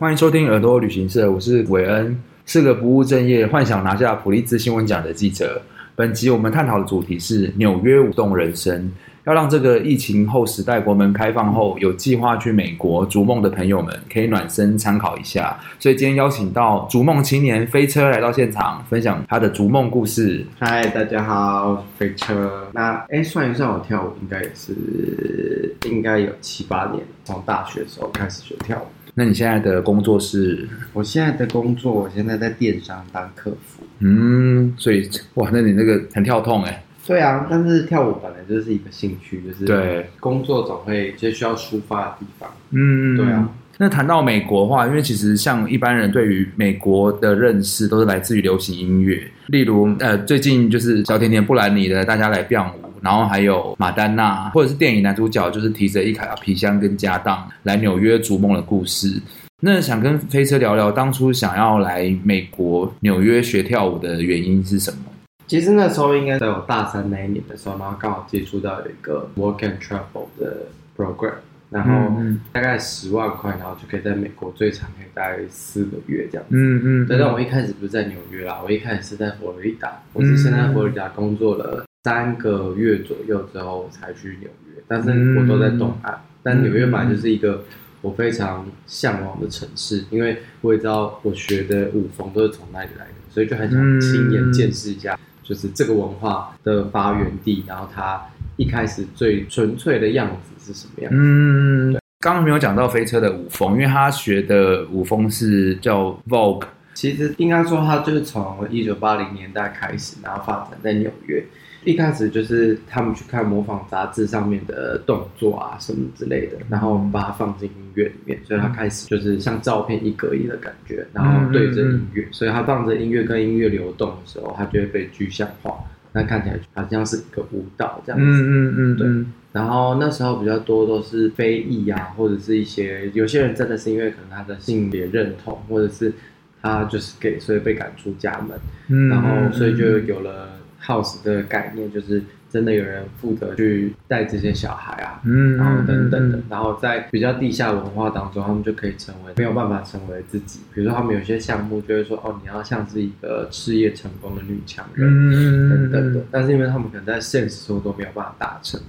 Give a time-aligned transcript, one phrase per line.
[0.00, 5.60] 欢迎收听耳朵旅行社，我是韦恩，是个不务正业、幻想拿下普利兹新闻奖的记者。
[5.94, 8.90] 本集我们探讨的主题是纽约舞动人生。
[9.26, 20.42] 要让这个疫情后时代国门开放后有计划去美国逐梦的朋友们可以暖身参考一下，所以今天邀请到逐梦青年飞车来到现场，分享他的逐梦故事。
[20.58, 22.66] 嗨，大家好，飞车。
[22.72, 28.86] 那哎，算一算我跳舞应该也是应该有七八年，从大学的时候开始学跳舞。
[29.14, 30.68] 那你现在的工作是？
[30.92, 33.82] 我现在的工作，我现在在电商当客服。
[33.98, 36.84] 嗯，所以哇，那你那个很跳痛哎。
[37.06, 42.48] 对啊，但是跳舞本来就是一个兴趣，就是对工作总会就需要抒发的地方。
[42.70, 43.50] 嗯，对啊。
[43.78, 59.20] 那谈到美国的话，因为其实像一般人对于美国的认识都是来自于流行音乐，例如呃，最近就是小甜甜布兰妮的《大家来跳舞》，然后还有马丹娜，或者是电影男主角就是提着一卡皮箱跟家当来纽约逐梦的故事。
[59.62, 64.98] 那想跟飞车聊聊当初想要来美国纽约学跳舞的原因是什么？
[65.46, 70.58] 其实那时候应该在我大三那一年的时候，然后刚好接触到有一个 work and travel 的
[70.96, 71.34] program，
[71.68, 76.54] 然后大概十万块，然后就可以在美国最长可以待四个月这样子。
[76.56, 77.06] 嗯嗯。
[77.06, 86.18] 对，但我一开始不是在纽约啦，我一开始是在佛罗里达，我是现在佛罗里达工作了三个月左右之后才去纽约，但是我都在东岸。
[86.42, 87.64] 但纽约本来就是一个
[88.00, 95.18] 我非常向往的城市，因为我也知道我学的舞风都是从那里来的，所以就很想亲眼见识一下。
[95.42, 98.24] 就是这个文化的发源地，然后它
[98.56, 101.18] 一开始最纯粹的样子是什么样子？
[101.20, 102.00] 嗯，对。
[102.20, 106.64] 刚刚没有讲到飞车的舞风，因为他学的舞风是叫 Vogue，
[106.94, 111.44] 其实应该说他就是从一九八零年代开始，然后发展在纽约。
[111.84, 125.74] 一开始就是他们去看模仿杂志上面的动作啊什么之类的，然后我们把它放进音乐里面，所以他开始就是像照片一格一的感觉，然后对着音乐，所以他放着音乐跟音乐流动的时候，它就会被具象化，
[126.12, 128.26] 那看起来好像是一个舞蹈这样子。
[128.26, 129.26] 嗯嗯嗯，对。
[129.52, 136.12] 然后那时候比较多都是非裔啊，或者是一些有些人真的是因为可能他的性别认同，或者是
[136.60, 138.58] 他就是 gay，所以被赶出家门，
[138.88, 140.59] 嗯，然后所以就有了。
[140.84, 150.60] House 的概念就是真的有人负责去带这些小孩啊，嗯，然后等等的，然后在比较地下文化当中，他们就可以成为没有办法成为自己。
[150.74, 156.20] 比如说，他们有些项目就会说，哦，你要像是一个事业成功的女强人，嗯，等等的。
[156.30, 158.80] 但是因为他们可能在现实中都没有办法达成。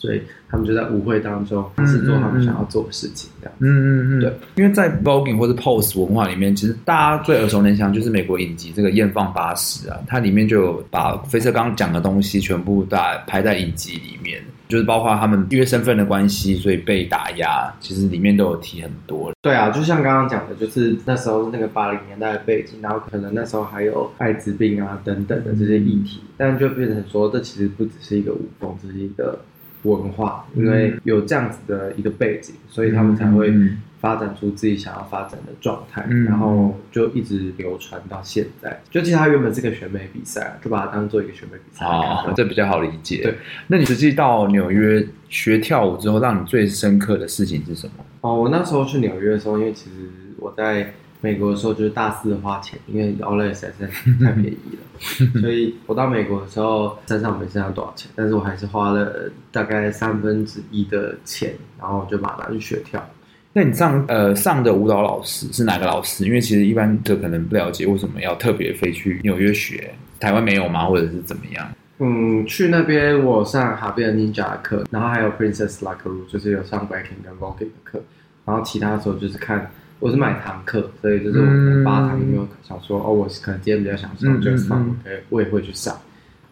[0.00, 3.54] 所以他们就在舞会当中，是做他们想要做的事情，这样。
[3.58, 4.32] 嗯嗯嗯，对。
[4.56, 19.30] 因为在 Voguing 或者 Pose 文化里面，其实大家最耳熟能详就是美国影集这个《艳放八十》啊，它里面就有把飞车刚刚讲的东西全部在排在影集里面，就是包括他们因为身份的关系，所以被打压，其实里面都有提很多。
[19.42, 29.38] 对啊，就像刚刚讲的，就是那时候那个八零年代的背景，然后可能那时候还有艾滋病啊等等的这些议题，但就变成说，这其实不只是一个舞风，这是一个。
[29.82, 33.52] 文化，因为有这样子的一个背景，所以他们才会
[34.00, 38.80] 发展出自己想要发展的状态，嗯、然后就一直流传到现在。
[38.90, 41.86] 就其实它原本是个选美比赛，就把它当做一个选美比赛。
[41.86, 43.22] 哦，这比较好理解。
[43.22, 43.34] 对，
[43.68, 47.92] 那你实际到纽约学跳舞之后，让你最深刻的事情是什么？
[48.22, 50.92] 哦，我那时候去纽约的时候，因为其实我在。
[51.22, 63.04] 美国的时候就是大肆的花钱，因为 Outlet 实在是太便宜了， 所以我到美国的时候身上没剩下多少钱，但是我还是花了大概三分之一的钱，然后就马上去学跳。
[63.52, 66.24] 那你上呃上的舞蹈老师是哪个老师？
[66.24, 70.86] 因为其实一般就可能不了解为什么要特别飞去纽约学，台湾没有吗？
[70.86, 71.68] 或者是怎么样？
[71.98, 78.00] 嗯，去那边我上 Habib Ninja 的课，然后还有 Princess Lacroux 就是有上 Breaking 跟 Voguing 的课，
[78.46, 79.70] 然后其他的时候就是看。
[80.00, 85.94] 我是买堂课，所以就是我们八堂有没有想说、嗯、哦，我可能今天比较想上，就上，OK，我也会去上。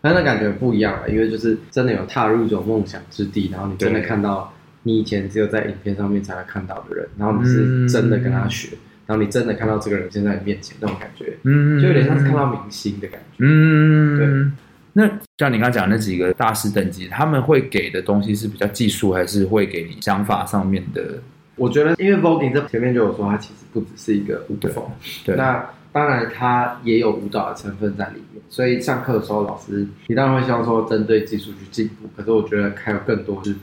[0.02, 4.52] 但那感觉不一样了，因为就是真的有踏入一种梦想之地，然后你真的看到
[4.82, 14.52] 你以前只有在影片上面才会看到的人，然后你是真的跟他学，嗯、然后你真的看到这个人现在你面前那种感觉，嗯，就有点像是看到明星的感觉，嗯，对。
[14.92, 15.06] 那
[15.38, 21.14] 像你刚刚讲那几个大师等级，他们会给的东西是比较技术，还是会给你想法上面的？
[21.58, 24.84] 我觉得，因为 Voguing 这前面就有说，它其实不只是一个舞风。
[25.24, 25.36] 对。
[25.36, 28.42] 那当然，它也有舞蹈的成分在里面。
[28.48, 32.08] 所以上课的时候，老师你当然会希望说针对技术去进步。
[32.16, 33.54] 可是我觉得还有更多是，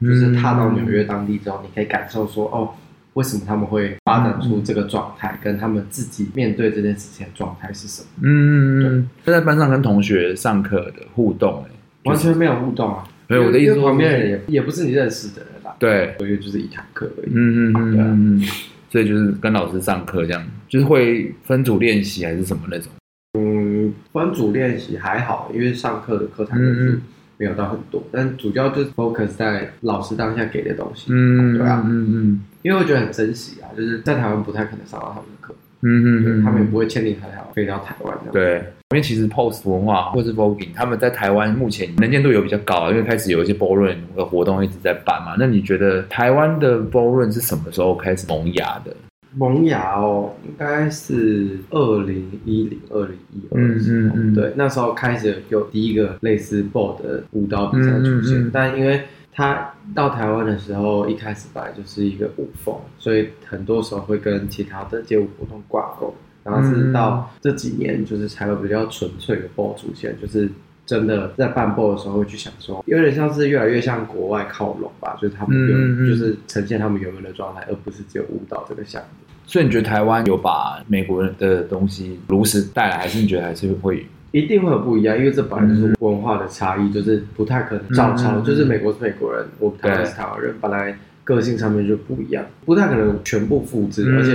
[0.00, 2.68] 就是踏到纽约当地之后，你可以感受说，哦，
[3.14, 8.08] 为什么他们会发展出这个状态，跟他们自己面对这件事情的状态是什么？
[8.22, 9.10] 嗯嗯。
[9.24, 9.34] 对。
[9.34, 11.64] 在班上跟同学上课的互动，
[12.04, 13.04] 完全没有互动啊。
[13.28, 15.55] 没有，我的意思，旁边人也也不是你认识的人。
[15.78, 17.30] 对，我觉得就是一堂课而已。
[17.32, 18.52] 嗯嗯嗯，对啊，
[18.90, 22.90] 所以就是跟老师上课这样，就是会分组练习还是什么那种？
[23.38, 26.98] 嗯，分组练习还好，因为上课的课堂人数
[27.36, 31.06] 没有到很多，嗯、但主要就是 focus 在老师当下给的东西。
[31.10, 35.54] 嗯，对啊，嗯嗯，因为我觉得很珍惜啊，就是在台湾不太可能上到他们的课。
[35.86, 38.32] 嗯嗯，他们也不会千里迢迢飞到台湾的。
[38.32, 38.56] 对，
[38.90, 45.36] 因为其实 Post 文化或是 Voguing，他们在台湾目前能见度有比较高，因为开始有一些 Ballroom 的活动一直在办嘛。
[45.38, 48.94] 那你觉得台湾的 Ballroom 是什么时候开始萌芽的？
[49.36, 54.16] 萌芽哦，应该是二零一零、二零一二的时候。
[54.16, 54.34] 嗯嗯嗯。
[54.34, 59.02] 对，那时候开始有第一个类似 Ball 的舞蹈比赛出现，但因为
[59.32, 66.14] 他到台湾的时候，一开始本来就是一个舞风，所以很多时候会跟其他的街舞活动挂钩。
[66.42, 70.48] 然后是到这几年，就是才有比较纯粹的 ball 出现，就是
[70.86, 79.25] 真的在办 ball 的时候会去想说，有点像是越来越向国外靠拢吧，就是他们有就是呈现他们原本的状态，而不是只有舞蹈这个项目。
[79.46, 84.04] 所以你觉得台湾有把美国人的东西如实带来，还是你觉得还是会？
[84.32, 88.40] 一定会有不一样，因为这本来就是文化的差异，就是不太可能照抄。
[88.40, 90.94] 就是美国是美国人，我台湾是台湾人，本来
[91.24, 94.04] 个性上面就不一样，不太可能全部复制。
[94.16, 94.32] 而且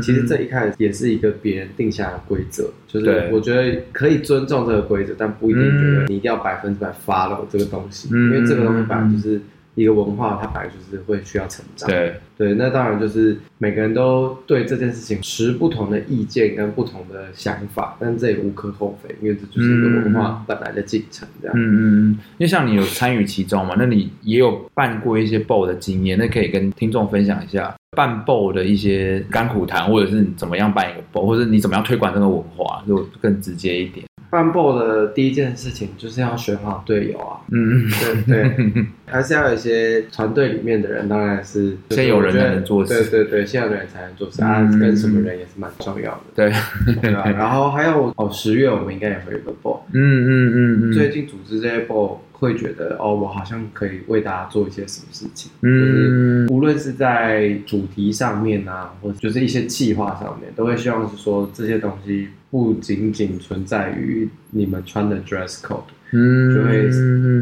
[0.00, 9.40] 其实这一开始也是一个别人定下的规则，就是我觉得可以尊重这个规则，但不一定觉得你一定要百分之百 follow 这个东西，因为这个东西本来就是。
[9.74, 11.88] 一个文化，它本来就是会需要成长。
[11.88, 21.56] 对对，那当然就是每个人都对这件事情持不同的意见跟不同的想法，但这也无可厚非，因为这就是一个文化本来的进程，这样。
[21.56, 22.18] 嗯嗯嗯。
[22.38, 34.04] 因为像你有参与其中嘛，那你也有办过一些 ball 的经验，那可以跟听众分享一下办 ball 的一些甘苦谈，或者是你怎么样办一个 ball，或者你怎么样推广这个文化，就更直接一点。
[34.34, 37.88] 办 ball 的第一件事情就是要选好队友啊，嗯，
[38.26, 46.52] 对对， 还是要有一些团队里面的人，当然是先有人才能做事，对对对，先有人才能做事，啊，跟什么人也是蛮重要的，对，
[47.00, 47.30] 对吧？
[47.30, 62.28] 然后还有哦，十月我们应该也会有个 ball，嗯嗯嗯嗯，最近组织这些 ball 会觉得哦，我好像可以为大家做一些什么事情，嗯，就是无论是在主题上面啊，或者就是一些计划上面，都会希望是说这些东西。
[62.50, 65.82] 不仅仅存在于你们穿的 dress code，
[66.12, 66.88] 嗯，就会，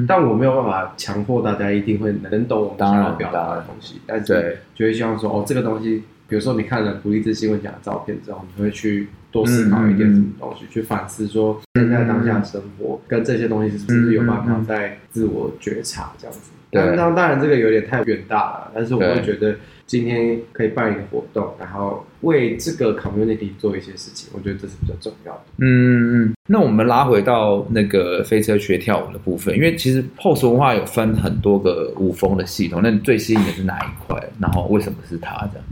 [0.08, 16.52] 但我没有办法强迫大家一定会能懂我们想要表达的东西，但是就会希望说，哦，这个东西，比如说你看了独立志新闻奖的照片之后，你会去多思考一点什么东西，去反思说现在当下生活跟这些东西是不是有办法在自我觉察这样子。
[16.70, 19.56] 当当当然这个有点太远大了，但是我会觉得。
[19.84, 25.42] 今天可以办一个活动，然后为这个 community 做一些事情，我觉得这是比较重要的。
[25.58, 34.18] 嗯嗯，那我们拉回到那个飞车学跳舞的部分，因为其实 Pose 文化有分很多个舞风的系统，那你最吸引的是哪一块？
[34.40, 35.64] 然后为什么是它这样？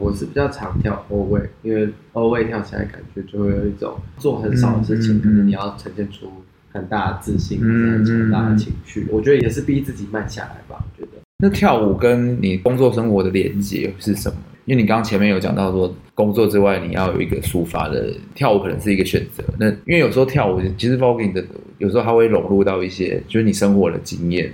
[0.00, 6.32] 我是比较常跳 way，因为 way 跳起来感觉就会有一种做很少的事情，可能你要呈现出
[6.72, 9.02] 很大的自信，嗯、很强大的情绪。
[9.02, 11.18] 嗯、我觉得也是逼自己慢下来吧，我觉得。
[11.38, 14.36] 那跳舞跟你工作生活的连接是什么？
[14.64, 19.44] 因为你刚刚前面有讲到说，工作之外你要有一个抒发的，跳舞可能是一个选择。
[19.58, 21.44] 那因为有时候跳舞其实 voguing 的，
[21.78, 24.50] 有时候它会融入到一些就是你生活的经验，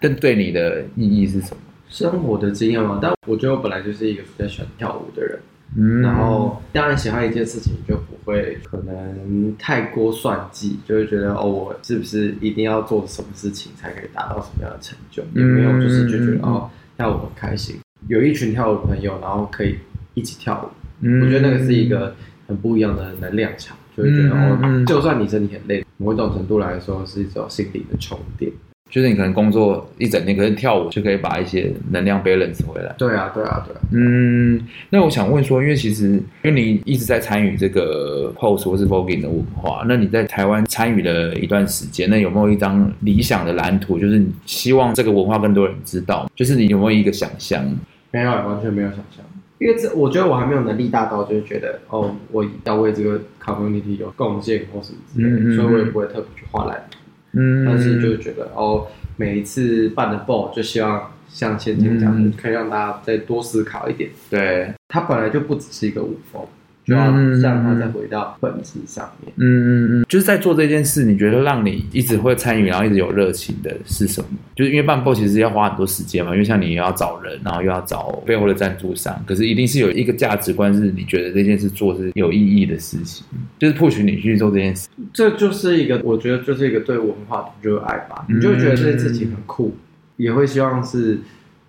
[0.00, 1.56] 但对你的意义是什么？
[1.88, 5.38] 生活的经验嘛，但我觉得我本来就是一个比较喜欢跳舞的人。
[5.76, 15.22] 嗯，然后当然喜欢一件事情就不会可能太过算计，就会觉得哦，我是不是一定要做什么事情才可以达到什么样的成就？
[15.34, 17.76] 也没有，就是就觉得哦，跳舞很开心，
[18.06, 19.76] 有一群跳舞的朋友，然后可以
[20.14, 20.68] 一起跳舞，
[21.00, 22.14] 嗯，我觉得那个是一个
[22.46, 28.50] 很不一样的能量场，就会觉得哦，就算你身体很累，某种程度来说是一种心理的充电。
[28.88, 32.94] 就是你可能工作一整天，可是跳舞就可以把一些能量 balance 回来。
[32.96, 33.80] 对啊，对啊，对啊。
[33.92, 43.98] 嗯，那我想问说，因为其实因为你一直在参与这个 pose 或是 voguing 的文化，那你在台湾参与了一段时间，那有没有一张理想的蓝图？
[43.98, 47.64] 就是你希望这个文化更多人知道，就是你有没有一个想象？
[48.12, 49.24] 没有，完全没有想象。
[49.58, 56.98] 因为这，我觉得我还没有能力大到就是觉得哦，我要为这个 community 有贡献或什么之类的，嗯嗯嗯，所以我也不会特别去画蓝图。
[57.32, 64.10] 嗯，但是就觉得哦，每一次办的 ball 就希望像芊芊讲的，嗯、可以让大家再多思考一点。
[64.30, 66.42] 对，它本来就不只是一个舞风。
[66.86, 69.32] 就要让他再回到本质上面。
[69.36, 74.28] 嗯嗯嗯，就是在做这件事，你觉得让你一直会参与，然后一直有热情的是什么？
[74.54, 83.26] 就是因为办 ball 其实要花很多时间嘛，因为像你又要找人，然后又要找背后的赞助商，可是一定是有一个价值观，是你觉得这件事做是有意义的事情，
[83.58, 84.88] 就是 push 你去做这件事。
[85.12, 88.24] 这就是一个，我觉得就是一个对文化的热爱吧。
[88.28, 91.18] 你就会觉得这件事情很酷，嗯、也会希望是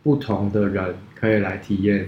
[0.03, 2.07] 不同的人可以来体验。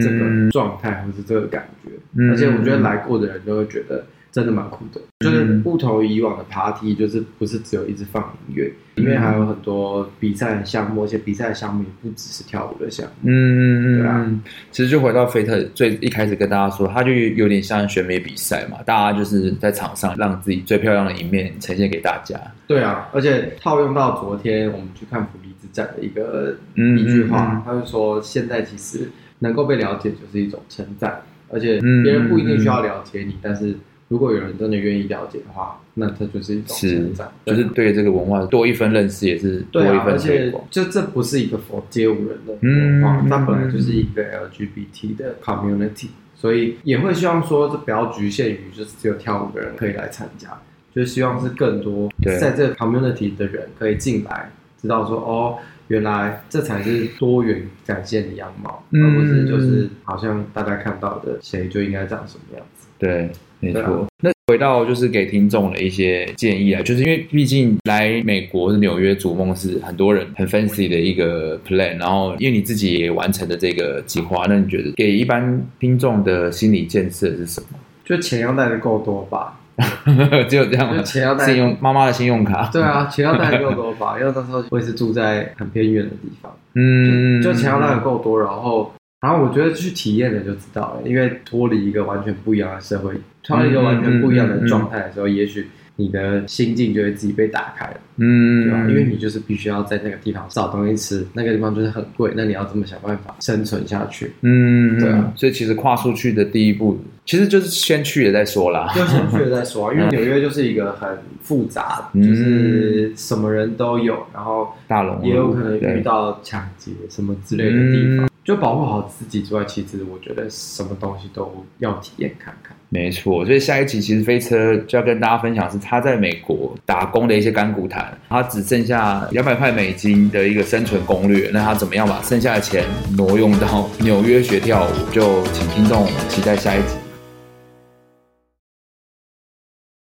[0.00, 4.04] 这个状态或是这个感觉，嗯、而且我觉得来过的人都会觉得。
[4.32, 13.30] 真的蛮酷的，就是不同于以往的 party，就是不是只有一直放音乐，里面还有很多比赛的项目，而且比赛的项目也不只是跳舞的项目。
[13.30, 14.40] 嗯嗯嗯，对啊。
[14.72, 22.38] 其实就回到菲特最一开始跟大家说，他就有点像选美比赛嘛，大家就是在场上让自己最漂亮的一面呈现给大家。
[22.66, 33.74] 对啊，而且套用到昨天我们去看普利之战的一个一句话，他就说现在其实能够被了解就是一种称赞，而且别人不一定需要了解你，但是。
[34.08, 41.58] 如果有人真的愿意了解的话，那这就是一种称赞，就是对这个文化多一分认识，也是多一分、啊、而且就这不是一个
[41.90, 50.50] 街舞人的文化，它、嗯、本来就是一个 LGBT 的 community，所以也会希望说，这不要局限于就是只有跳舞的人可以来参加，
[50.94, 52.08] 就是希望是更多
[52.40, 62.86] 在这个 community 的人可以进来，知道说哦，原来这才是多元展现的样貌，嗯、而不是就是好像大家看到的谁就应该长什么样子。
[62.98, 63.30] 对。
[63.58, 77.78] 没错，啊、那回到就是给听众的一些建议啊，就是因为毕竟来美国是纽约逐梦是很多人很 fancy 的一个 plan，然后因为你自己也完成了这个计划，那你觉得给一般听众的心理建设是什么？
[78.04, 79.58] 就钱要带的够多吧，
[80.48, 81.02] 只有这样吗？
[81.02, 88.92] 钱要带信用妈妈的信用卡，对啊， 钱要带的够多吧，因为到时候会是住在很偏远的地方，嗯，就钱要带的够多，然后。
[89.22, 95.66] 然后我觉得去体验了就知道了，因为脱离一个完全不一样的社会，脱离一个完全不一样的状态的时候，嗯嗯嗯、也许
[95.96, 98.86] 你的心境就会自己被打开了，嗯，对吧？
[98.88, 104.30] 因为你就是必须要在那个地方找东西吃，那个地方就是很贵，那你要怎么想办法生存下去？
[104.42, 105.32] 嗯，对啊。
[105.34, 109.88] 所以其实跨出去的第一步，其实就是先去了再说啦，就先去了再说。
[109.88, 111.08] 啊 因为纽约就是一个很
[111.42, 118.30] 复杂，就是什么人都有，然后大龙也有可能遇到抢劫什么之类的地方。
[118.44, 122.76] 就保护好自己之外，其实我觉得什么东西都要体验看看。
[122.90, 132.84] 没错，所以下一集其实飞车就要跟大家分享是他在美国打工的一些干股谈，他只剩下两百块美金的一个生存攻略，那他怎么样把剩下的钱
[133.16, 135.10] 挪用到纽约学跳舞？
[135.12, 137.05] 就请听众期待下一集。